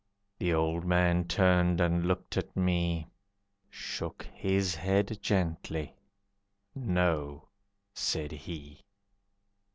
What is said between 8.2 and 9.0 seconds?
he.